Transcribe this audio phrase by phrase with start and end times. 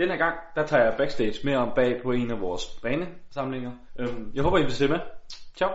[0.00, 3.72] Denne gang, der tager jeg backstage med om bag på en af vores banesamlinger.
[3.98, 4.98] Øhm, jeg håber, I vil se med.
[5.56, 5.70] Ciao.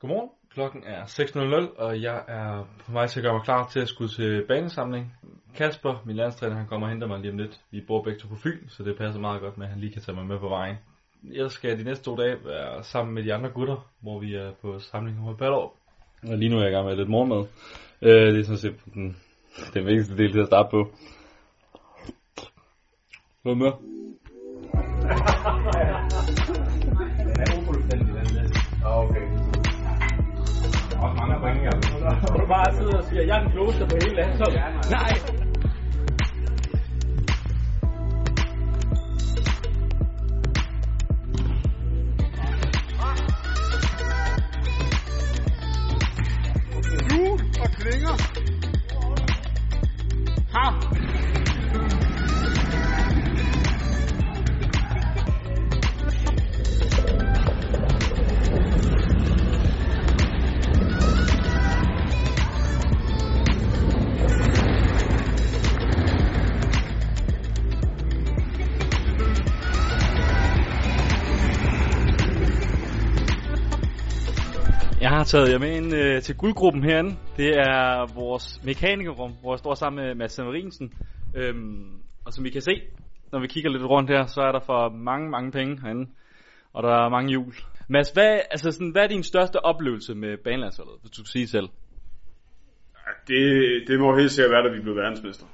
[0.00, 0.30] Godmorgen.
[0.54, 3.88] Klokken er 6.00, og jeg er på vej til at gøre mig klar til at
[3.88, 5.14] skulle til banesamling.
[5.54, 7.60] Kasper, min landstræner, han kommer og henter mig lige om lidt.
[7.70, 9.92] Vi bor begge to på Fyn, så det passer meget godt med, at han lige
[9.92, 10.76] kan tage mig med på vejen.
[11.32, 14.52] Jeg skal de næste to dage være sammen med de andre gutter, hvor vi er
[14.62, 15.70] på samling hos Ballerup.
[16.22, 17.46] Og lige nu er jeg i gang med lidt morgenmad.
[18.02, 19.16] Øh, det er sådan set den,
[19.74, 20.90] den vigtigste del til at starte på.
[23.42, 23.72] Hvad med?
[32.78, 34.38] sidder og siger, jeg er den klogeste på hele landet.
[34.90, 35.12] Nej.
[47.10, 48.35] Du og klinger.
[75.06, 77.16] Jeg har taget jer med ind øh, til guldgruppen herinde.
[77.36, 80.94] Det er vores mekanikerrum, hvor jeg står sammen med Mads Severinsen.
[81.36, 81.90] Øhm,
[82.24, 82.74] og som I kan se,
[83.32, 86.06] når vi kigger lidt rundt her, så er der for mange, mange penge herinde.
[86.72, 87.54] Og der er mange hjul.
[87.88, 91.46] Mads, hvad, altså sådan, hvad er din største oplevelse med banelandsholdet, hvis du kan sige
[91.46, 91.68] selv?
[93.04, 93.44] Ja, det,
[93.88, 95.46] det må helt sikkert være, da vi blev verdensmester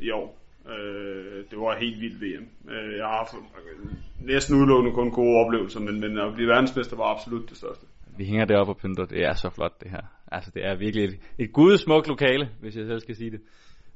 [0.00, 0.28] i år.
[0.72, 2.46] Øh, det var helt vildt VM.
[2.72, 3.96] Øh, jeg har haft altså,
[4.32, 7.86] næsten udelukkende kun gode oplevelser, men, men at blive verdensmester var absolut det største.
[8.20, 9.04] Vi hænger deroppe og pynter.
[9.04, 10.02] Det er så flot, det her.
[10.32, 13.40] Altså, det er virkelig et, et gudsmukt lokale, hvis jeg selv skal sige det.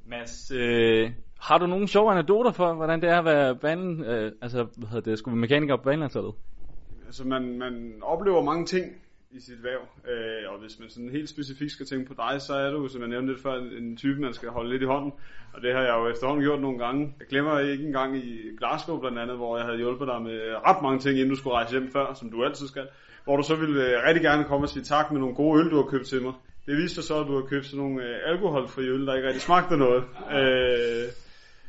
[0.06, 1.10] Mads, øh,
[1.40, 4.88] har du nogle sjove anekdoter for, hvordan det er at være banen, øh, altså, hvad
[4.88, 6.34] hedder det, skulle være mekaniker på banelandsholdet?
[7.06, 8.84] Altså man, man oplever mange ting
[9.38, 9.80] i sit væv,
[10.12, 13.00] øh, og hvis man sådan helt specifikt skal tænke på dig, så er du, som
[13.00, 15.12] jeg nævnte lidt før, en type, man skal holde lidt i hånden.
[15.54, 17.14] Og det har jeg jo efterhånden gjort nogle gange.
[17.20, 20.82] Jeg glemmer ikke engang i Glasgow blandt andet, hvor jeg havde hjulpet dig med ret
[20.82, 22.86] mange ting, inden du skulle rejse hjem før, som du altid skal.
[23.24, 25.70] Hvor du så ville øh, rigtig gerne komme og sige tak med nogle gode øl,
[25.70, 26.34] du har købt til mig.
[26.66, 29.28] Det viste sig så, at du har købt sådan nogle øh, alkoholfri øl, der ikke
[29.28, 30.02] rigtig smagte noget.
[30.38, 31.06] Øh,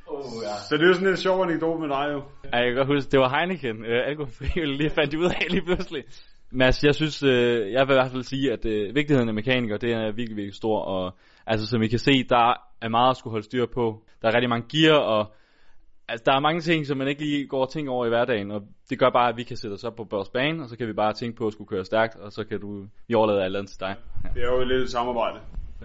[0.07, 0.55] Oh, ja.
[0.69, 2.21] så det er jo sådan en sjov anekdote med dig jo.
[2.53, 5.45] Ja, jeg kan godt huske, det var Heineken, øh, alkoholfri øl, lige fandt ud af
[5.49, 6.03] lige pludselig.
[6.51, 9.77] Mads, jeg synes, øh, jeg vil i hvert fald sige, at øh, vigtigheden af mekaniker,
[9.77, 11.13] det er virkelig, virkelig stor, og
[11.45, 14.03] altså som I kan se, der er meget at skulle holde styr på.
[14.21, 15.33] Der er rigtig mange gear, og
[16.07, 18.51] altså, der er mange ting, som man ikke lige går og tænker over i hverdagen,
[18.51, 20.77] og det gør bare, at vi kan sætte os op på vores bane, og så
[20.77, 23.43] kan vi bare tænke på at skulle køre stærkt, og så kan du, vi overlade
[23.43, 23.95] alt andet til dig.
[24.23, 24.29] Ja.
[24.35, 25.39] Det er jo lidt et samarbejde.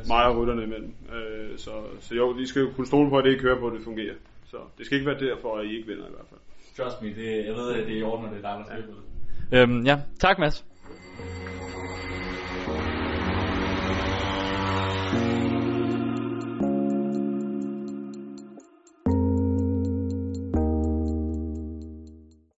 [0.09, 0.95] Mig og rytterne imellem.
[1.15, 1.71] Øh, så,
[2.01, 3.85] så jo, de skal jo kunne stole på, at det I kører på, at det
[3.85, 4.15] fungerer.
[4.47, 6.41] Så det skal ikke være derfor, at I ikke vinder i hvert fald.
[6.77, 8.65] Trust me, det, jeg ved, at det er i orden, når det er dig, der
[8.65, 9.11] skal ja.
[9.53, 10.65] Øhm, ja, tak Mads.